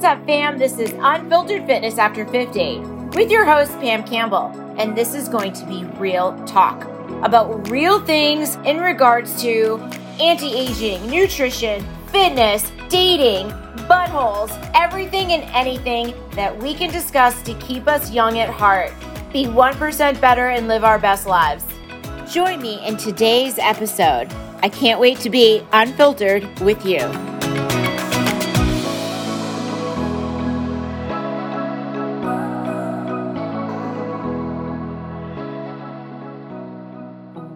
What's 0.00 0.18
up, 0.18 0.24
fam? 0.24 0.56
This 0.56 0.78
is 0.78 0.94
Unfiltered 0.98 1.66
Fitness 1.66 1.98
After 1.98 2.24
50 2.24 2.78
with 3.14 3.30
your 3.30 3.44
host, 3.44 3.70
Pam 3.80 4.02
Campbell. 4.02 4.46
And 4.78 4.96
this 4.96 5.14
is 5.14 5.28
going 5.28 5.52
to 5.52 5.66
be 5.66 5.84
real 5.98 6.42
talk 6.46 6.84
about 7.22 7.68
real 7.68 8.00
things 8.06 8.54
in 8.64 8.78
regards 8.78 9.42
to 9.42 9.76
anti 10.18 10.54
aging, 10.54 11.06
nutrition, 11.10 11.84
fitness, 12.06 12.72
dating, 12.88 13.50
buttholes, 13.90 14.50
everything 14.74 15.32
and 15.32 15.42
anything 15.54 16.14
that 16.30 16.56
we 16.56 16.72
can 16.72 16.90
discuss 16.90 17.42
to 17.42 17.52
keep 17.58 17.86
us 17.86 18.10
young 18.10 18.38
at 18.38 18.48
heart, 18.48 18.94
be 19.34 19.44
1% 19.44 20.18
better, 20.18 20.48
and 20.48 20.66
live 20.66 20.82
our 20.82 20.98
best 20.98 21.26
lives. 21.26 21.62
Join 22.26 22.62
me 22.62 22.82
in 22.86 22.96
today's 22.96 23.58
episode. 23.58 24.32
I 24.62 24.70
can't 24.70 24.98
wait 24.98 25.18
to 25.18 25.28
be 25.28 25.62
unfiltered 25.72 26.60
with 26.60 26.86
you. 26.86 27.00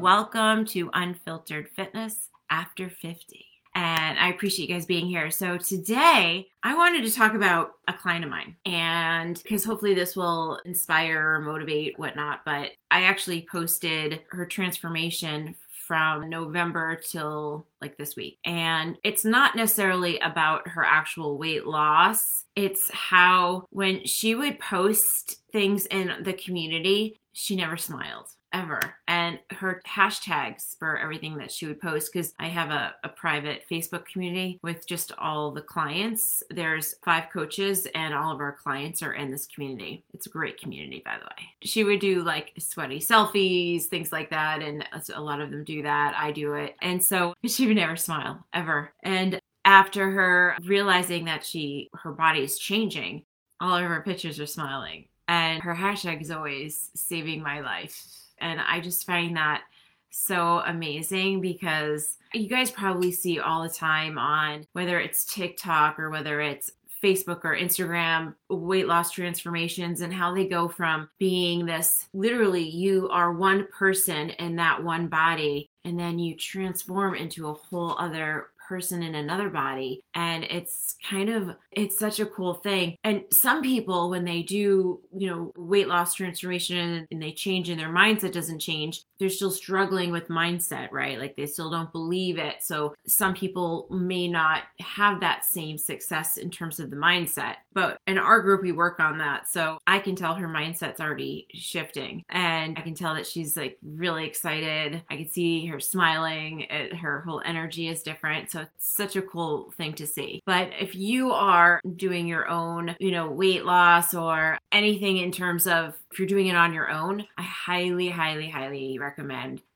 Welcome 0.05 0.67
to 0.67 0.91
Unfiltered 0.93 1.71
Fitness 1.71 2.29
After 2.51 2.91
50 2.91 3.47
and 3.75 4.19
I 4.19 4.29
appreciate 4.29 4.69
you 4.69 4.75
guys 4.75 4.85
being 4.85 5.07
here. 5.07 5.31
So 5.31 5.57
today 5.57 6.47
I 6.63 6.75
wanted 6.75 7.05
to 7.05 7.11
talk 7.11 7.33
about 7.33 7.77
a 7.89 7.95
client 7.95 8.23
of 8.23 8.31
mine 8.31 8.55
and 8.67 9.43
because 9.43 9.65
hopefully 9.65 9.95
this 9.95 10.15
will 10.15 10.61
inspire 10.67 11.37
or 11.37 11.41
motivate 11.41 11.99
whatnot, 11.99 12.41
but 12.45 12.73
I 12.91 13.05
actually 13.05 13.47
posted 13.51 14.21
her 14.29 14.45
transformation 14.45 15.55
from 15.87 16.29
November 16.29 16.97
till 16.97 17.67
like 17.81 17.97
this 17.97 18.15
week. 18.15 18.37
And 18.45 18.99
it's 19.05 19.25
not 19.25 19.57
necessarily 19.57 20.19
about 20.19 20.69
her 20.69 20.85
actual 20.85 21.39
weight 21.39 21.67
loss. 21.67 22.45
It's 22.57 22.91
how 22.93 23.65
when 23.71 24.05
she 24.05 24.35
would 24.35 24.61
post 24.61 25.37
things 25.51 25.87
in 25.87 26.13
the 26.21 26.35
community, 26.35 27.19
she 27.33 27.57
never 27.57 27.79
smiled 27.79 28.29
ever. 28.55 28.81
And 29.09 29.41
her 29.51 29.83
hashtags 29.87 30.79
for 30.79 30.97
everything 30.97 31.37
that 31.39 31.51
she 31.51 31.67
would 31.67 31.81
post, 31.81 32.13
because 32.13 32.33
I 32.39 32.47
have 32.47 32.71
a, 32.71 32.95
a, 33.03 33.09
private 33.09 33.65
Facebook 33.71 34.07
community 34.07 34.59
with 34.63 34.87
just 34.87 35.13
all 35.19 35.51
the 35.51 35.61
clients. 35.61 36.43
There's 36.51 36.95
five 37.05 37.25
coaches, 37.33 37.87
and 37.95 38.15
all 38.15 38.33
of 38.33 38.41
our 38.41 38.53
clients 38.53 39.03
are 39.03 39.15
in 39.15 39.31
this 39.31 39.47
community. 39.47 40.05
It's 40.15 40.27
a 40.27 40.31
great 40.31 40.59
community, 40.59 41.03
by 41.05 41.19
the 41.19 41.25
way. 41.25 41.49
She 41.63 41.85
would 41.85 42.01
do 42.01 42.23
like 42.23 42.53
sweaty 42.59 43.01
selfies, 43.01 43.85
things 43.85 44.13
like 44.13 44.31
that. 44.31 44.63
And 44.63 44.87
a 45.15 45.21
lot 45.21 45.41
of 45.41 45.51
them 45.51 45.65
do 45.65 45.83
that. 45.83 46.15
I 46.17 46.31
do 46.31 46.55
it. 46.55 46.77
And 46.81 47.03
so 47.03 47.35
she 47.47 47.67
would 47.67 47.77
never 47.77 47.97
smile 47.97 48.47
ever. 48.53 48.93
And 49.03 49.41
after 49.65 50.11
her 50.11 50.57
realizing 50.65 51.25
that 51.25 51.45
she 51.45 51.89
her 51.95 52.13
body 52.13 52.41
is 52.41 52.59
changing 52.59 53.25
all 53.61 53.79
of 53.79 53.85
her 53.85 54.03
pictures 54.03 54.39
are 54.39 54.47
smiling 54.47 55.07
and 55.27 55.63
her 55.63 55.75
hashtag 55.75 56.21
is 56.21 56.31
always 56.31 56.91
saving 56.95 57.43
my 57.43 57.61
life 57.61 58.24
and 58.39 58.61
I 58.61 58.81
just 58.81 59.07
find 59.07 59.37
that 59.37 59.63
so 60.11 60.63
amazing 60.67 61.41
because 61.41 62.19
you 62.33 62.49
guys 62.49 62.71
probably 62.71 63.11
see 63.11 63.41
all 63.41 63.63
the 63.63 63.69
time 63.69 64.17
on 64.17 64.65
whether 64.73 65.01
it's 65.01 65.25
TikTok 65.25 65.99
or 65.99 66.11
whether 66.11 66.41
it's 66.41 66.71
Facebook 67.03 67.45
or 67.45 67.57
Instagram 67.57 68.35
weight 68.49 68.87
loss 68.87 69.11
transformations 69.11 70.01
and 70.01 70.13
how 70.13 70.35
they 70.35 70.47
go 70.47 70.69
from 70.69 71.11
being 71.19 71.67
this 71.67 72.09
literally 72.15 72.67
you 72.67 73.09
are 73.11 73.33
one 73.33 73.67
person 73.67 74.31
in 74.31 74.57
that 74.57 74.83
one 74.83 75.09
body 75.09 75.69
and 75.85 75.99
then 75.99 76.19
you 76.19 76.35
transform 76.35 77.15
into 77.15 77.49
a 77.49 77.55
whole 77.55 77.95
other 77.99 78.47
person 78.67 79.03
in 79.03 79.15
another 79.15 79.51
body 79.51 80.03
and 80.15 80.45
it's 80.45 80.97
kind 81.09 81.29
of 81.29 81.57
it's 81.71 81.99
such 81.99 82.21
a 82.21 82.27
cool 82.27 82.55
thing. 82.55 82.97
And 83.05 83.23
some 83.33 83.63
people 83.63 84.11
when 84.11 84.25
they 84.25 84.43
do 84.43 85.01
you 85.17 85.27
know 85.29 85.53
weight 85.57 85.89
loss 85.89 86.15
transformation 86.15 87.07
and 87.11 87.23
they 87.23 87.33
change 87.33 87.69
and 87.69 87.81
their 87.81 87.89
mindset 87.89 88.33
doesn't 88.33 88.61
change 88.61 89.03
they're 89.25 89.31
still 89.31 89.51
struggling 89.51 90.13
with 90.13 90.29
mindset 90.29 90.93
right? 90.93 91.19
Like 91.19 91.35
they 91.35 91.47
still 91.47 91.71
don't 91.71 91.91
believe 91.93 92.37
it. 92.37 92.57
So 92.61 92.95
some 93.07 93.33
people 93.33 93.87
may 93.91 94.29
not 94.29 94.65
have 94.81 95.21
that 95.21 95.47
same 95.47 95.79
success 95.79 96.37
in 96.37 96.51
terms 96.51 96.79
of 96.79 96.91
the 96.91 96.97
mindset 96.97 97.55
but 97.73 97.97
in 98.07 98.19
our 98.19 98.41
group 98.41 98.61
we 98.61 98.71
work 98.71 99.01
on 99.01 99.17
that. 99.19 99.49
So 99.49 99.79
i 99.87 99.99
can 99.99 100.15
tell 100.15 100.35
her 100.35 100.47
mindset's 100.47 101.01
already 101.01 101.47
shifting 101.55 102.23
and 102.29 102.79
i 102.79 102.83
can 102.83 102.95
tell 102.95 103.15
that 103.15 103.27
she's 103.27 103.57
like 103.57 103.79
really 103.83 104.27
excited. 104.27 105.03
I 105.11 105.17
can 105.17 105.29
see 105.29 105.65
her 105.67 105.81
smiling. 105.81 106.67
It, 106.69 106.97
her 106.97 107.23
whole 107.23 107.41
energy 107.47 107.89
is 107.89 108.03
different. 108.03 108.51
So 108.51 108.61
it's 108.61 108.71
such 108.79 109.17
a 109.17 109.23
cool 109.23 109.73
thing 109.79 109.95
to 109.95 110.07
see. 110.07 110.43
But 110.45 110.71
if 110.79 110.95
you 110.95 111.33
are 111.33 111.81
doing 111.97 112.27
your 112.27 112.47
own, 112.49 112.95
you 113.01 113.11
know, 113.11 113.31
weight 113.31 113.65
loss 113.65 114.13
or 114.13 114.59
anything 114.71 115.17
in 115.17 115.33
terms 115.33 115.67
of 115.67 115.95
if 116.11 116.19
you're 116.19 116.29
doing 116.29 116.47
it 116.47 116.57
on 116.57 116.73
your 116.73 116.91
own, 116.91 117.27
I 117.37 117.43
highly, 117.43 118.09
highly, 118.09 118.49
highly 118.49 118.99
recommend 118.99 119.14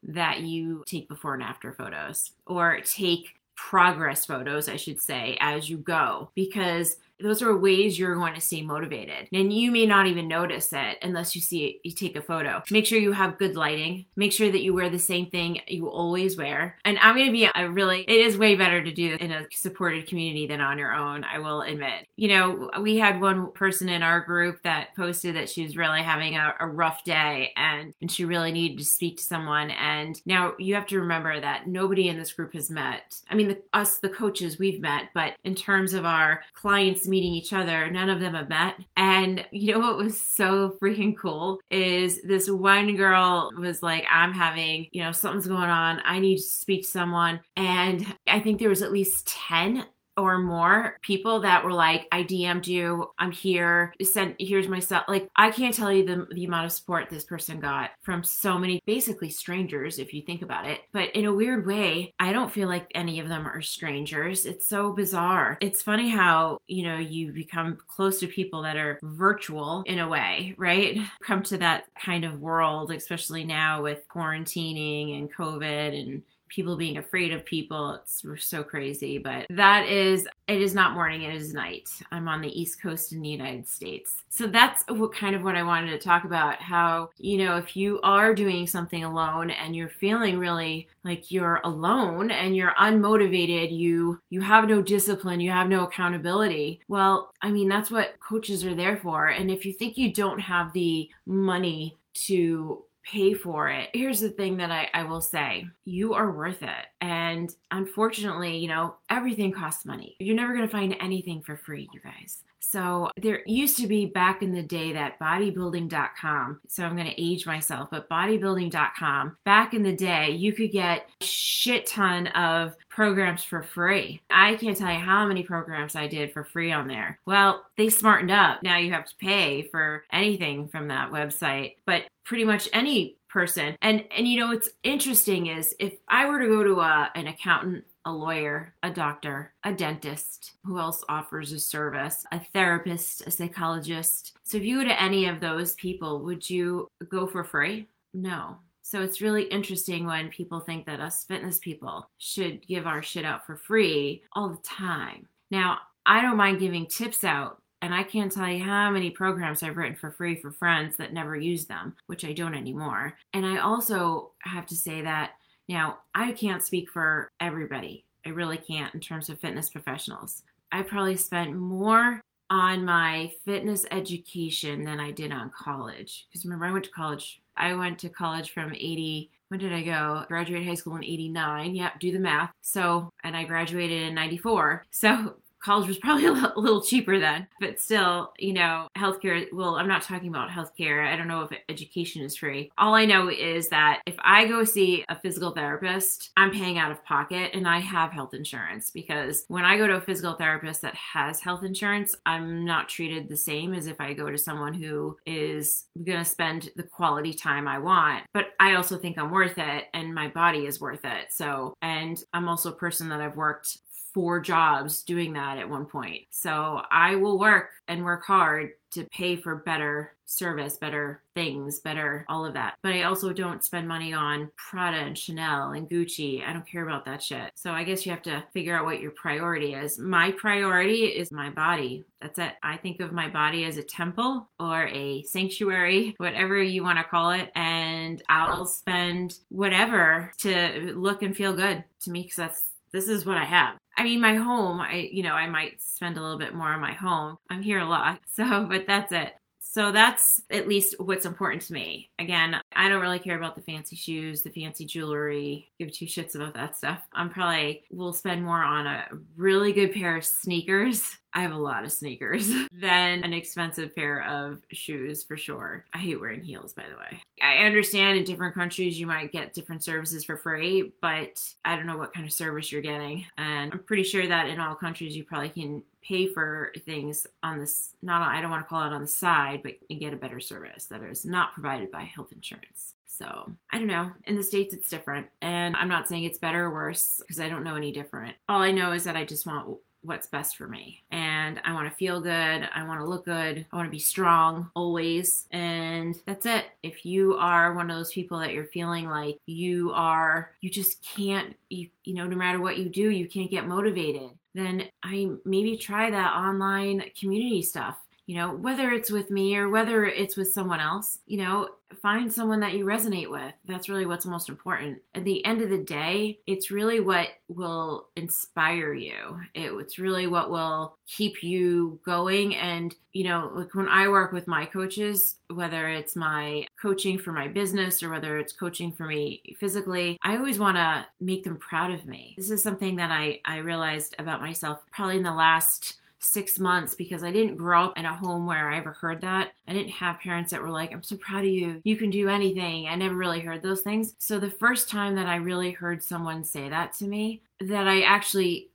that 0.03 0.41
you 0.41 0.85
take 0.87 1.09
before 1.09 1.35
and 1.35 1.43
after 1.43 1.73
photos 1.73 2.33
or 2.47 2.81
take 2.81 3.35
progress 3.57 4.25
photos, 4.25 4.69
I 4.69 4.77
should 4.77 5.01
say, 5.01 5.37
as 5.41 5.69
you 5.69 5.79
go. 5.79 6.31
Because 6.35 6.97
those 7.21 7.43
are 7.43 7.57
ways 7.57 7.99
you're 7.99 8.15
going 8.15 8.35
to 8.35 8.41
stay 8.41 8.63
motivated. 8.63 9.29
And 9.33 9.53
you 9.53 9.71
may 9.71 9.87
not 9.87 10.07
even 10.07 10.29
notice 10.29 10.73
it 10.73 10.99
unless 11.03 11.35
you 11.35 11.41
see 11.41 11.67
it, 11.67 11.77
you 11.85 11.93
take 11.93 12.17
a 12.17 12.23
photo. 12.23 12.63
Make 12.71 12.87
sure 12.87 12.99
you 12.99 13.13
have 13.13 13.39
good 13.39 13.57
lighting. 13.57 14.07
Make 14.17 14.33
sure 14.33 14.51
that 14.51 14.63
you 14.63 14.75
wear 14.75 14.91
the 14.91 14.99
same 14.99 15.27
thing 15.31 15.61
you 15.67 15.89
always 15.89 16.37
wear. 16.37 16.77
And 16.85 16.99
I'm 16.99 17.17
going 17.17 17.27
to 17.27 17.33
be 17.33 17.49
a 17.53 17.71
really, 17.71 18.03
it 18.03 18.27
is 18.27 18.39
way 18.39 18.55
better 18.55 18.83
to 18.83 18.93
do 18.93 19.17
in 19.21 19.33
a 19.33 19.47
supported 19.53 20.07
community 20.07 20.47
than 20.47 20.61
on 20.61 20.79
your 20.79 20.95
own, 20.95 21.25
I 21.25 21.39
will 21.39 21.63
admit. 21.63 22.07
You 22.17 22.29
know, 22.29 22.71
we 22.81 22.99
had 22.99 23.21
one 23.21 23.53
person 23.53 23.89
in 23.89 24.03
our 24.03 24.21
group 24.21 24.63
that 24.63 24.95
posted 24.97 25.37
that 25.37 25.49
she 25.49 25.63
was 25.63 25.77
really 25.77 26.03
having 26.03 26.37
a, 26.37 26.55
a 26.61 26.67
rough 26.67 27.05
day 27.05 27.53
and, 27.57 27.93
and 28.01 28.11
she 28.11 28.25
really 28.25 28.53
needed 28.53 28.79
to 28.79 28.85
speak 28.85 29.17
to 29.19 29.23
someone. 29.25 29.71
And 29.71 30.21
now 30.27 30.55
you 30.59 30.75
have 30.75 30.87
to 30.87 31.01
remember 31.01 31.41
that 31.41 31.67
nobody 31.67 32.09
in 32.09 32.19
this 32.19 32.33
group 32.33 32.55
has 32.55 32.71
met. 32.71 33.17
I 33.31 33.35
mean, 33.35 33.49
the, 33.49 33.63
us, 33.73 33.99
the 33.99 34.09
coaches, 34.09 34.59
we've 34.59 34.81
met, 34.81 35.11
but 35.15 35.35
in 35.45 35.55
terms 35.55 35.95
of 35.95 36.05
our 36.05 36.43
clients 36.55 37.08
meeting 37.09 37.33
each 37.33 37.53
other. 37.53 37.91
None 37.91 38.11
of 38.11 38.21
them 38.21 38.35
have 38.35 38.49
met. 38.49 38.77
And 38.97 39.45
you 39.51 39.73
know 39.73 39.81
what 39.81 39.97
was 39.97 40.21
so 40.21 40.77
freaking 40.83 41.17
cool 41.17 41.59
is 41.71 42.23
this 42.23 42.51
one 42.51 42.97
girl 42.97 43.51
was 43.59 43.83
like, 43.83 44.05
I'm 44.13 44.33
having, 44.33 44.87
you 44.93 45.03
know, 45.03 45.13
something's 45.13 45.47
going 45.47 45.71
on. 45.71 46.01
I 46.05 46.19
need 46.19 46.37
to 46.37 46.43
speak 46.43 46.83
to 46.83 46.89
someone. 46.89 47.41
And 47.57 48.07
I 48.27 48.41
think 48.41 48.59
there 48.59 48.69
was 48.69 48.83
at 48.83 48.93
least 48.93 49.27
10 49.27 49.85
or 50.19 50.39
more 50.39 50.99
people 51.03 51.41
that 51.41 51.65
were 51.65 51.73
like, 51.73 52.07
I 52.13 52.25
DM'd 52.25 52.67
you, 52.67 53.11
I'm 53.19 53.33
here, 53.33 53.95
send 54.03 54.35
here's 54.39 54.69
my 54.69 54.81
stuff. 54.81 55.05
Like 55.09 55.29
I 55.37 55.51
can't 55.51 55.75
tell 55.75 55.93
you 55.93 56.05
the, 56.05 56.27
the 56.35 56.45
amount 56.45 56.67
of 56.67 56.73
support 56.73 57.09
this 57.09 57.25
person 57.25 57.61
got 57.61 57.91
from 58.03 58.25
so 58.25 58.59
many 58.59 58.81
basically 58.87 59.31
strangers, 59.31 59.99
if 59.99 60.13
you 60.13 60.23
think 60.23 60.43
about 60.43 60.67
it. 60.67 60.81
But 60.93 61.11
in 61.15 61.25
a 61.27 61.33
weird 61.33 61.67
way, 61.67 62.13
I 62.19 62.33
don't 62.33 62.53
feel 62.53 62.69
like 62.69 62.91
any 62.95 63.21
of 63.21 63.29
them 63.29 63.47
are 63.47 63.63
strangers. 63.63 64.45
It's 64.45 64.67
so 64.67 64.93
bizarre. 64.93 65.59
It's 65.61 65.83
funny 65.83 66.09
how, 66.09 66.59
you 66.67 66.83
know, 66.83 66.99
you 66.99 67.33
become 67.33 67.79
close 67.87 68.21
to 68.21 68.27
people 68.27 68.63
that 68.63 68.77
are 68.77 68.99
virtual 69.03 69.83
in 69.87 70.01
a 70.01 70.09
way, 70.09 70.55
right? 70.59 70.99
Come 71.23 71.43
to 71.45 71.59
that 71.59 71.85
kind 72.03 72.25
of 72.25 72.41
world, 72.41 72.91
especially 72.91 73.45
now 73.45 73.83
with 73.83 74.09
quarantining 74.09 75.19
and 75.19 75.33
COVID 75.33 76.01
and 76.01 76.23
people 76.49 76.77
being 76.77 76.99
afraid 76.99 77.33
of 77.33 77.45
people. 77.45 77.95
It's 77.95 78.25
we're 78.25 78.37
so 78.37 78.63
crazy, 78.63 79.19
but 79.19 79.47
that 79.51 79.87
is 79.87 80.27
it 80.47 80.63
is 80.63 80.75
not 80.75 80.95
morning, 80.95 81.23
it 81.23 81.35
is 81.35 81.53
night. 81.53 81.91
I'm 82.11 82.29
on 82.29 82.41
the 82.41 82.61
East 82.61 82.81
Coast 82.81 83.13
in 83.13 83.21
the 83.21 83.29
United 83.29 83.67
States. 83.67 84.23
So 84.31 84.47
that's 84.47 84.85
what 84.89 85.13
kind 85.13 85.37
of 85.37 85.43
what 85.43 85.57
I 85.57 85.63
wanted 85.63 85.91
to 85.91 85.99
talk 85.99 86.25
about 86.25 86.61
how, 86.61 87.11
you 87.19 87.39
know, 87.39 87.57
if 87.57 87.77
you 87.77 88.01
are 88.03 88.35
doing 88.35 88.67
something 88.67 89.05
alone 89.05 89.51
and 89.51 89.77
you're 89.77 89.89
feeling 89.89 90.39
really 90.39 90.89
like 91.05 91.31
you're 91.31 91.61
alone 91.65 92.31
and 92.31 92.57
you're 92.57 92.75
unmotivated, 92.79 93.77
you 93.77 94.21
you 94.31 94.41
have 94.41 94.69
no 94.69 94.81
discipline, 94.81 95.41
you 95.41 95.51
have 95.51 95.69
no 95.69 95.85
accountability. 95.85 96.81
Well, 96.89 97.33
I 97.43 97.51
mean, 97.51 97.69
that's 97.69 97.91
what 97.91 98.19
coaches 98.21 98.65
are 98.65 98.75
there 98.75 98.97
for. 98.97 99.27
And 99.29 99.51
if 99.51 99.67
you 99.67 99.73
think 99.73 99.99
you 99.99 100.13
don't 100.13 100.41
have 100.41 100.73
the 100.73 101.11
money 101.27 101.97
to 102.27 102.85
pay 103.11 103.33
for 103.33 103.69
it. 103.69 103.89
Here's 103.95 104.21
the 104.21 104.29
thing 104.29 104.57
that 104.59 104.71
I, 104.71 104.89
I 104.93 105.03
will 105.05 105.21
say 105.21 105.67
you 105.85 106.15
are 106.15 106.31
worth 106.31 106.63
it. 106.63 106.87
And 107.01 107.55
unfortunately, 107.71 108.57
you 108.59 108.69
know, 108.69 108.97
everything 109.09 109.53
costs 109.53 109.87
money. 109.87 110.17
You're 110.19 110.37
never 110.37 110.55
going 110.55 110.67
to 110.67 110.73
find 110.73 110.95
anything 111.01 111.43
for 111.43 111.57
free, 111.57 111.89
you 111.93 112.01
guys. 112.01 112.43
So 112.61 113.11
there 113.17 113.43
used 113.47 113.79
to 113.79 113.87
be 113.87 114.07
back 114.07 114.43
in 114.43 114.53
the 114.53 114.63
day 114.63 114.93
that 114.93 115.19
bodybuilding.com. 115.19 116.61
So 116.69 116.85
I'm 116.85 116.97
going 116.97 117.11
to 117.11 117.23
age 117.23 117.47
myself, 117.47 117.89
but 117.91 118.09
bodybuilding.com, 118.09 119.37
back 119.45 119.75
in 119.75 119.83
the 119.83 119.95
day, 119.95 120.31
you 120.31 120.53
could 120.53 120.73
get 120.73 121.09
a 121.21 121.25
shit 121.25 121.87
ton 121.87 122.29
of 122.29 122.77
programs 122.89 123.45
for 123.45 123.63
free. 123.63 124.21
I 124.31 124.57
can't 124.57 124.77
tell 124.77 124.93
you 124.93 124.99
how 124.99 125.27
many 125.27 125.43
programs 125.43 125.97
I 125.97 126.07
did 126.07 126.33
for 126.33 126.45
free 126.45 126.73
on 126.73 126.89
there. 126.89 127.19
Well, 127.27 127.65
they 127.77 127.91
smartened 127.91 128.31
up. 128.31 128.63
Now 128.63 128.79
you 128.79 128.93
have 128.93 129.07
to 129.07 129.17
pay 129.17 129.63
for 129.71 130.05
anything 130.13 130.69
from 130.69 130.89
that 130.89 131.11
website, 131.11 131.77
but 131.87 132.03
pretty 132.25 132.45
much 132.45 132.69
any 132.73 133.17
person. 133.29 133.77
And 133.83 134.05
and 134.17 134.27
you 134.27 134.41
know 134.41 134.49
what's 134.49 134.71
interesting 134.83 135.47
is 135.47 135.75
if 135.79 135.95
I 136.09 136.27
were 136.29 136.41
to 136.41 136.49
go 136.49 136.65
to 136.65 136.81
a, 136.81 137.11
an 137.15 137.27
accountant 137.27 137.85
a 138.09 138.13
lawyer, 138.13 138.75
a 138.83 138.91
doctor, 138.91 139.53
a 139.65 139.73
dentist. 139.73 140.53
Who 140.65 140.79
else 140.79 141.05
offers 141.09 141.53
a 141.53 141.59
service? 141.59 142.25
A 142.33 142.41
therapist, 142.41 143.27
a 143.27 143.31
psychologist. 143.31 144.37
So 144.45 144.57
if 144.57 144.65
you 144.65 144.81
go 144.81 144.89
to 144.89 145.03
any 145.03 145.27
of 145.27 145.41
those 145.41 145.75
people, 145.75 146.25
would 146.25 146.49
you 146.49 146.89
go 147.09 147.27
for 147.27 147.45
free? 147.45 147.87
No. 148.15 148.57
So 148.83 149.03
it's 149.03 149.21
really 149.21 149.45
interesting 149.45 150.07
when 150.07 150.31
people 150.31 150.61
think 150.61 150.87
that 150.87 151.01
us 151.01 151.25
fitness 151.25 151.59
people 151.59 152.09
should 152.17 152.67
give 152.67 152.87
our 152.87 153.03
shit 153.03 153.27
out 153.27 153.45
for 153.45 153.57
free 153.57 154.23
all 154.33 154.49
the 154.49 154.63
time. 154.63 155.29
Now, 155.51 155.81
I 156.07 156.23
don't 156.23 156.39
mind 156.39 156.61
giving 156.61 156.87
tips 156.87 157.23
out 157.23 157.61
and 157.83 157.95
I 157.95 158.03
can't 158.03 158.33
tell 158.33 158.49
you 158.49 158.65
how 158.65 158.91
many 158.91 159.11
programs 159.11 159.63
I've 159.63 159.77
written 159.77 159.95
for 159.95 160.11
free 160.11 160.35
for 160.35 160.51
friends 160.51 160.97
that 160.97 161.13
never 161.13 161.37
use 161.37 161.67
them, 161.67 161.95
which 162.07 162.25
I 162.25 162.33
don't 162.33 162.55
anymore. 162.55 163.15
And 163.35 163.45
I 163.45 163.59
also 163.59 164.33
have 164.41 164.67
to 164.67 164.75
say 164.75 165.03
that 165.03 165.33
now 165.69 165.99
I 166.15 166.33
can't 166.33 166.63
speak 166.63 166.91
for 166.91 167.31
everybody. 167.41 168.05
I 168.27 168.31
really 168.31 168.59
can't 168.59 168.95
in 168.95 169.01
terms 169.01 169.29
of 169.29 169.39
fitness 169.39 169.71
professionals. 169.71 170.43
I 170.73 170.83
probably 170.83 171.17
spent 171.17 171.55
more 171.55 172.21
on 172.51 172.85
my 172.85 173.33
fitness 173.45 173.85
education 173.91 174.85
than 174.85 175.01
I 175.01 175.11
did 175.11 175.33
on 175.33 175.51
college. 175.51 176.27
Because 176.29 176.45
remember, 176.45 176.67
I 176.67 176.73
went 176.73 176.85
to 176.85 176.91
college. 176.91 177.41
I 177.57 177.75
went 177.75 177.99
to 178.01 178.09
college 178.09 178.51
from 178.53 178.73
80. 178.73 179.31
When 179.49 179.61
did 179.61 179.73
I 179.73 179.83
go? 179.83 180.25
Graduated 180.29 180.67
high 180.67 180.75
school 180.75 180.97
in 180.97 181.05
89. 181.05 181.75
Yep, 181.75 182.01
do 182.01 182.13
the 182.13 182.19
math. 182.19 182.53
So, 182.63 183.11
and 183.25 183.37
I 183.37 183.45
graduated 183.45 184.03
in 184.03 184.15
94. 184.15 184.87
So, 184.91 185.37
college 185.61 185.89
was 185.89 185.99
probably 185.99 186.27
a 186.27 186.53
little 186.57 186.83
cheaper 186.83 187.19
then 187.19 187.47
but 187.61 187.81
still 187.81 188.33
you 188.39 188.53
know 188.53 188.89
healthcare 188.97 189.47
well 189.53 189.77
i'm 189.77 189.89
not 189.89 190.03
talking 190.03 190.29
about 190.29 190.51
healthcare. 190.51 191.07
I 191.07 191.17
don't 191.17 191.29
know 191.29 191.43
if 191.43 191.59
education 191.69 192.23
is 192.23 192.37
free. 192.37 192.71
All 192.79 192.95
i 192.95 193.05
know 193.05 193.29
is 193.31 193.69
that 193.69 194.01
if 194.07 194.17
i 194.21 194.47
go 194.47 194.65
see 194.65 195.05
a 195.09 195.19
physical 195.19 195.51
therapist 195.51 196.31
i'm 196.37 196.51
paying 196.51 196.79
out 196.79 196.91
of 196.91 197.05
pocket 197.05 197.51
and 197.55 197.67
i 197.67 197.79
have 197.79 198.13
health 198.13 198.35
insurance 198.35 198.91
because 198.91 199.45
when 199.49 199.65
i 199.65 199.77
go 199.77 199.87
to 199.87 199.97
a 199.97 200.01
physical 200.01 200.35
therapist 200.35 200.83
that 200.83 200.95
has 200.95 201.41
health 201.41 201.65
insurance 201.65 202.15
i'm 202.27 202.65
not 202.65 202.89
treated 202.89 203.29
the 203.29 203.37
same 203.37 203.75
as 203.75 203.87
if 203.87 204.01
i 204.01 204.13
go 204.13 204.31
to 204.31 204.39
someone 204.39 204.75
who 204.75 205.17
is 205.27 205.87
going 206.05 206.19
to 206.19 206.25
spend 206.25 206.71
the 206.77 206.83
quality 206.83 207.33
time 207.33 207.67
i 207.69 207.79
want. 207.79 208.25
But 208.33 208.49
i 208.61 208.75
also 208.75 208.97
think 208.97 209.19
i'm 209.19 209.31
worth 209.31 209.59
it 209.59 209.85
and 209.95 210.15
my 210.15 210.29
body 210.29 210.67
is 210.67 210.81
worth 210.81 211.05
it. 211.05 211.27
So 211.31 211.75
and 211.83 212.23
i'm 212.33 212.49
also 212.49 212.71
a 212.71 212.77
person 212.77 213.09
that 213.09 213.21
i've 213.21 213.37
worked 213.37 213.79
four 214.19 214.41
jobs 214.41 215.05
doing 215.05 215.33
that 215.35 215.59
at 215.59 215.71
one 215.71 215.87
point. 215.87 216.23
So 216.31 216.83
I 216.91 217.15
will 217.15 217.39
work 217.39 217.71
and 217.87 218.05
work 218.05 218.25
hard 218.27 218.71
to 218.91 219.05
pay 219.13 219.37
for 219.37 219.55
better 219.55 220.17
service, 220.27 220.77
better 220.77 221.23
things, 221.37 221.79
better 221.79 222.27
all 222.29 222.45
of 222.45 222.53
that. 222.55 222.75
But 222.83 222.95
I 222.95 223.05
also 223.05 223.33
don't 223.33 223.63
spend 223.63 223.87
money 223.87 224.13
on 224.13 224.51
Prada 224.57 224.97
and 224.97 225.17
Chanel 225.17 225.71
and 225.71 225.89
Gucci. 225.89 226.45
I 226.45 226.53
don't 226.53 226.67
care 226.67 226.83
about 226.83 227.05
that 227.05 227.23
shit. 227.23 227.53
So 227.55 227.71
I 227.71 227.85
guess 227.85 228.05
you 228.05 228.11
have 228.11 228.23
to 228.23 228.43
figure 228.53 228.77
out 228.77 228.87
what 228.87 229.01
your 229.01 229.13
priority 229.13 229.75
is. 229.75 230.01
My 230.01 230.33
priority 230.33 231.05
is 231.05 231.31
my 231.31 231.51
body. 231.51 232.05
That's 232.21 232.41
it. 232.41 232.55
I 232.65 232.77
think 232.77 232.99
of 232.99 233.13
my 233.13 233.29
body 233.29 233.67
as 233.67 233.77
a 233.77 233.85
temple 233.85 234.49
or 234.59 234.89
a 234.89 235.23
sanctuary, 235.23 236.17
whatever 236.17 236.61
you 236.61 236.83
want 236.83 236.99
to 236.99 237.05
call 237.05 237.31
it. 237.31 237.53
And 237.55 238.21
I'll 238.29 238.67
spend 238.67 239.39
whatever 239.49 240.33
to 240.39 240.93
look 240.97 241.23
and 241.23 241.37
feel 241.37 241.53
good 241.53 241.85
to 242.01 242.11
me 242.11 242.23
because 242.23 242.37
that's 242.37 242.65
this 242.93 243.09
is 243.09 243.27
what 243.27 243.37
I 243.37 243.45
have. 243.45 243.77
I 243.99 244.05
mean, 244.05 244.21
my 244.21 244.35
home, 244.37 244.81
I, 244.81 245.09
you 245.13 245.23
know, 245.25 245.33
I 245.35 245.49
might 245.49 245.83
spend 245.83 246.17
a 246.17 246.23
little 246.23 246.39
bit 246.39 246.55
more 246.55 246.69
on 246.69 246.81
my 246.81 246.93
home. 246.95 247.37
I'm 247.51 247.63
here 247.63 247.81
a 247.81 247.85
lot. 247.89 248.21
So, 248.29 248.67
but 248.71 248.87
that's 248.87 249.13
it. 249.13 249.35
So 249.61 249.93
that's 249.93 250.43
at 250.51 250.67
least 250.67 250.95
what's 250.99 251.27
important 251.27 251.63
to 251.63 251.73
me. 251.73 252.11
Again, 252.19 252.61
I 252.75 252.89
don't 252.89 253.03
really 253.03 253.19
care 253.19 253.37
about 253.37 253.55
the 253.55 253.63
fancy 253.63 253.97
shoes, 253.97 254.43
the 254.43 254.51
fancy 254.51 254.87
jewelry, 254.87 255.71
give 255.79 255.93
two 255.93 256.07
shits 256.07 256.35
about 256.35 256.55
that 256.55 256.77
stuff. 256.77 257.07
I'm 257.13 257.31
probably 257.31 257.85
will 257.91 258.13
spend 258.13 258.45
more 258.45 258.63
on 258.63 258.87
a 258.87 259.07
really 259.37 259.73
good 259.73 259.93
pair 259.93 260.17
of 260.17 260.25
sneakers. 260.25 261.03
I 261.35 261.43
have 261.43 261.53
a 261.53 261.59
lot 261.59 261.85
of 261.85 261.93
sneakers 261.93 262.49
than 262.73 263.23
an 263.23 263.33
expensive 263.33 263.95
pair 263.95 264.25
of 264.25 264.63
shoes 264.73 265.23
for 265.23 265.37
sure. 265.37 265.85
I 265.93 265.99
hate 265.99 266.19
wearing 266.19 266.43
heels, 266.43 266.73
by 266.73 266.85
the 266.91 266.97
way. 266.97 267.23
I 267.43 267.65
understand 267.65 268.19
in 268.19 268.25
different 268.25 268.55
countries 268.55 268.99
you 268.99 269.07
might 269.07 269.31
get 269.31 269.53
different 269.53 269.85
services 269.85 270.25
for 270.25 270.37
free, 270.37 270.93
but 271.03 271.41
I 271.65 271.77
don't 271.77 271.87
know 271.87 271.99
what 271.99 272.15
kind 272.15 272.27
of 272.27 272.33
service 272.33 272.73
you're 272.73 272.83
getting. 272.83 273.27
And 273.37 273.73
I'm 273.73 273.81
pretty 273.81 274.05
sure 274.05 274.27
that 274.27 274.49
in 274.49 274.59
all 274.59 274.75
countries 274.75 275.17
you 275.17 275.25
probably 275.25 275.51
can 275.51 275.83
pay 276.03 276.27
for 276.27 276.73
things 276.85 277.27
on 277.43 277.59
this 277.59 277.95
not 278.03 278.23
I 278.23 278.41
don't 278.41 278.51
want 278.51 278.65
to 278.65 278.69
call 278.69 278.85
it 278.85 278.93
on 278.93 279.03
the 279.03 279.09
side, 279.09 279.63
but 279.63 279.75
you 279.89 279.99
get 279.99 280.13
a 280.13 280.17
better 280.17 280.41
service 280.41 280.87
that 280.87 281.03
is 281.03 281.25
not 281.25 281.53
provided 281.53 281.91
by 281.91 282.03
health 282.03 282.33
insurance. 282.33 282.95
So 283.07 283.51
I 283.73 283.79
don't 283.79 283.89
know. 283.89 284.13
In 284.27 284.37
the 284.37 284.43
States, 284.43 284.73
it's 284.73 284.89
different. 284.89 285.27
And 285.43 285.77
I'm 285.77 285.89
not 285.89 286.09
saying 286.09 286.25
it's 286.25 286.39
better 286.39 286.67
or 286.67 286.71
worse 286.73 287.17
because 287.19 287.41
I 287.41 287.49
don't 287.49 287.65
know 287.65 287.75
any 287.75 287.91
different. 287.91 288.37
All 288.49 288.63
I 288.63 288.71
know 288.71 288.93
is 288.93 289.05
that 289.05 289.17
I 289.17 289.25
just 289.25 289.47
want 289.47 289.79
what's 290.03 290.29
best 290.29 290.57
for 290.57 290.69
me. 290.69 291.03
And 291.11 291.61
I 291.65 291.73
want 291.73 291.89
to 291.89 291.97
feel 291.97 292.21
good. 292.21 292.69
I 292.75 292.87
want 292.87 293.01
to 293.01 293.07
look 293.07 293.25
good. 293.25 293.67
I 293.73 293.77
want 293.77 293.87
to 293.87 293.91
be 293.91 293.99
strong 293.99 294.71
always. 294.75 295.47
And 295.51 296.17
that's 296.27 296.47
it. 296.47 296.67
If 296.83 297.05
you 297.05 297.35
are 297.35 297.75
one 297.75 297.91
of 297.91 297.97
those 297.97 298.13
people 298.13 298.39
that 298.39 298.53
you're 298.53 298.67
feeling 298.67 299.09
like 299.09 299.39
you 299.47 299.91
are, 299.93 300.53
you 300.61 300.71
just 300.71 301.03
can't, 301.03 301.57
you, 301.69 301.89
you 302.05 302.15
know, 302.15 302.27
no 302.27 302.37
matter 302.37 302.61
what 302.61 302.79
you 302.79 302.89
do, 302.89 303.11
you 303.11 303.27
can't 303.27 303.51
get 303.51 303.67
motivated, 303.67 304.31
then 304.59 304.85
I 305.03 305.29
maybe 305.45 305.77
try 305.77 306.11
that 306.11 306.33
online 306.35 307.05
community 307.19 307.63
stuff 307.63 307.99
you 308.29 308.35
know, 308.35 308.53
whether 308.53 308.91
it's 308.91 309.11
with 309.11 309.31
me 309.31 309.57
or 309.57 309.71
whether 309.71 310.05
it's 310.05 310.37
with 310.37 310.53
someone 310.53 310.81
else, 310.81 311.19
you 311.27 311.39
know, 311.39 311.71
find 312.03 312.31
someone 312.31 312.61
that 312.61 312.75
you 312.75 312.85
resonate 312.85 313.31
with. 313.31 313.55
That's 313.65 313.89
really 313.89 314.05
what's 314.05 314.27
most 314.27 314.51
important. 314.51 314.99
At 315.15 315.25
the 315.25 315.43
end 315.47 315.63
of 315.63 315.71
the 315.71 315.79
day, 315.79 316.39
it's 316.47 316.71
really 316.71 317.01
what 317.01 317.29
will 317.49 318.09
inspire 318.17 318.93
you. 318.93 319.41
It's 319.55 319.99
really 319.99 320.27
what 320.27 320.51
will 320.51 320.99
keep 321.07 321.43
you 321.43 322.01
going. 322.05 322.55
And, 322.55 322.95
you 323.15 323.25
know, 323.25 323.51
like 323.55 323.75
when 323.75 323.89
I 323.89 324.09
work 324.09 324.33
with 324.33 324.47
my 324.47 324.67
coaches, 324.67 325.37
whether 325.49 325.89
it's 325.89 326.15
my 326.15 326.67
coaching 326.83 327.19
for 327.19 327.33
my 327.33 327.49
business 327.49 328.03
or 328.03 328.11
whether 328.11 328.37
it's 328.37 328.53
coaching 328.53 328.93
for 328.93 329.07
me 329.07 329.57
physically, 329.59 330.19
I 330.21 330.37
always 330.37 330.59
want 330.59 330.77
to 330.77 331.07
make 331.19 331.45
them 331.45 331.57
proud 331.57 331.93
of 331.93 332.05
me. 332.05 332.35
This 332.37 332.51
is 332.51 332.63
something 332.63 332.97
that 332.97 333.11
I, 333.11 333.41
I 333.47 333.57
realized 333.59 334.17
about 334.19 334.43
myself 334.43 334.81
probably 334.93 335.17
in 335.17 335.23
the 335.23 335.33
last 335.33 335.95
six 336.21 336.59
months 336.59 336.95
because 336.95 337.23
I 337.23 337.31
didn't 337.31 337.57
grow 337.57 337.85
up 337.85 337.99
in 337.99 338.05
a 338.05 338.15
home 338.15 338.47
where 338.47 338.71
I 338.71 338.79
ever 338.79 338.93
heard 338.93 339.21
that. 339.21 339.53
I 339.67 339.73
didn't 339.73 339.93
have 339.93 340.21
parents 340.21 340.51
that 340.51 340.63
were 340.63 340.71
like, 340.71 340.93
I'm 340.93 341.03
so 341.03 341.17
proud 341.17 341.45
of 341.45 341.51
you. 341.51 341.81
You 341.85 341.97
can 341.97 342.11
do 342.11 342.29
anything. 342.29 342.89
I 342.89 342.95
never 342.95 343.15
really 343.15 343.41
heard 343.41 343.63
those 343.63 343.83
things. 343.83 344.15
So 344.19 344.39
the 344.39 344.51
first 344.51 344.89
time 344.89 345.15
that 345.17 345.27
I 345.27 345.37
really 345.37 345.71
heard 345.71 346.03
someone 346.03 346.45
say 346.45 346.69
that 346.69 346.93
to 346.95 347.07
me, 347.07 347.43
that 347.61 347.87
I 347.87 348.03
actually 348.03 348.71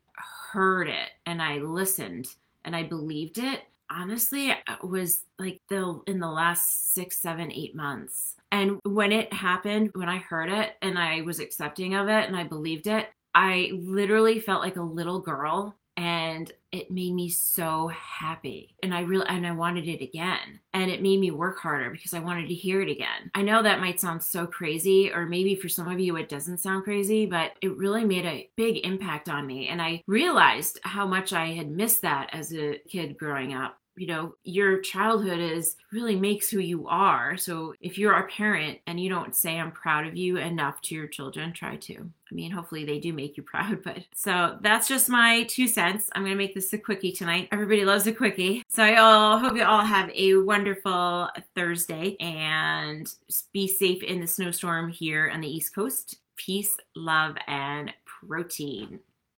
heard 0.52 0.88
it 0.88 1.10
and 1.26 1.42
I 1.42 1.58
listened 1.58 2.28
and 2.64 2.76
I 2.76 2.84
believed 2.84 3.38
it, 3.38 3.62
honestly, 3.90 4.50
it 4.52 4.84
was 4.84 5.24
like 5.38 5.62
the 5.70 6.02
in 6.08 6.20
the 6.20 6.30
last 6.30 6.94
six, 6.94 7.18
seven, 7.18 7.52
eight 7.52 7.76
months. 7.76 8.36
And 8.52 8.80
when 8.84 9.12
it 9.12 9.34
happened, 9.34 9.92
when 9.96 10.10
I 10.10 10.18
heard 10.18 10.50
it 10.50 10.74
and 10.82 10.98
I 10.98 11.22
was 11.22 11.40
accepting 11.40 11.96
of 11.96 12.08
it 12.08 12.28
and 12.28 12.36
I 12.36 12.44
believed 12.44 12.88
it, 12.88 13.10
I 13.36 13.72
literally 13.74 14.40
felt 14.40 14.62
like 14.62 14.76
a 14.76 14.82
little 14.82 15.20
girl 15.20 15.76
and 15.98 16.52
it 16.72 16.90
made 16.90 17.14
me 17.14 17.30
so 17.30 17.88
happy. 17.88 18.76
And 18.82 18.94
i 18.94 19.02
really 19.02 19.26
and 19.28 19.46
i 19.46 19.52
wanted 19.52 19.88
it 19.88 20.02
again. 20.02 20.60
And 20.74 20.90
it 20.90 21.02
made 21.02 21.20
me 21.20 21.32
work 21.32 21.60
harder 21.60 21.90
because 21.92 22.14
i 22.14 22.20
wanted 22.20 22.48
to 22.48 22.54
hear 22.54 22.82
it 22.82 22.90
again. 22.90 23.32
I 23.36 23.42
know 23.42 23.62
that 23.62 23.80
might 23.80 24.00
sound 24.00 24.24
so 24.24 24.48
crazy 24.48 25.12
or 25.12 25.26
maybe 25.26 25.56
for 25.56 25.70
some 25.70 25.88
of 25.88 26.00
you 26.00 26.16
it 26.16 26.30
doesn't 26.30 26.60
sound 26.60 26.84
crazy 26.84 27.26
but 27.26 27.52
it 27.62 27.78
really 27.78 28.06
made 28.06 28.26
a 28.26 28.50
big 28.56 28.86
impact 28.86 29.30
on 29.30 29.46
me. 29.46 29.68
And 29.68 29.82
i 29.82 30.02
realized 30.08 30.80
how 30.84 31.06
much 31.06 31.34
i 31.34 31.48
had 31.48 31.70
missed 31.70 32.02
that 32.02 32.30
as 32.34 32.54
a 32.54 32.80
kid 32.88 33.18
growing 33.18 33.54
up 33.54 33.78
you 33.96 34.08
know, 34.08 34.36
your 34.44 34.80
childhood 34.80 35.40
is 35.40 35.76
really 35.92 36.16
makes 36.16 36.50
who 36.50 36.60
you 36.60 36.88
are. 36.88 37.38
So 37.38 37.74
if 37.80 37.98
you're 37.98 38.14
a 38.14 38.28
parent 38.28 38.80
and 38.88 39.00
you 39.00 39.10
don't 39.10 39.36
say 39.36 39.60
I'm 39.60 39.72
proud 39.72 40.08
of 40.08 40.16
you 40.16 40.38
enough 40.38 40.82
to 40.84 40.96
your 40.96 41.08
children, 41.08 41.54
try 41.54 41.76
to. 41.78 41.94
I 41.94 42.36
mean, 42.36 42.52
hopefully 42.52 42.86
they 42.86 43.00
do 43.00 43.14
make 43.14 43.38
you 43.38 43.44
proud, 43.44 43.84
but 43.84 44.00
so 44.16 44.58
that's 44.62 44.88
just 44.88 45.10
my 45.10 45.44
two 45.44 45.68
cents. 45.68 46.10
I'm 46.16 46.26
to 46.26 46.36
make 46.36 46.56
this 46.56 46.74
a 46.74 46.78
quickie 46.78 47.12
tonight. 47.12 47.50
Everybody 47.52 47.86
loves 47.86 48.08
a 48.08 48.14
quickie. 48.14 48.64
So 48.68 48.84
I 48.84 48.96
all 48.96 49.38
hope 49.38 49.56
you 49.56 49.64
all 49.64 49.86
have 49.86 50.10
a 50.14 50.36
wonderful 50.38 51.30
Thursday 51.56 52.18
and 52.20 53.14
be 53.52 53.68
safe 53.68 54.02
in 54.04 54.20
the 54.20 54.28
snowstorm 54.28 54.90
here 54.90 55.30
on 55.32 55.42
the 55.42 55.48
East 55.48 55.76
Coast. 55.76 56.18
Peace, 56.36 56.76
love, 56.96 57.36
and 57.48 57.94
protein. 58.06 59.00